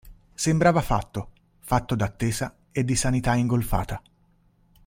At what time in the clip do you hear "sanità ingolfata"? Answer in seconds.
2.95-4.01